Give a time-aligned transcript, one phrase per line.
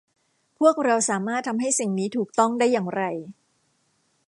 [0.59, 3.03] พวกเราสามารถทำให้สิ่งนี้ถูกต้องได้อย่างไร